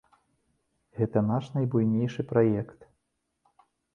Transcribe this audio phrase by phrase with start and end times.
[1.01, 2.79] Гэта наш найбуйнейшы праект.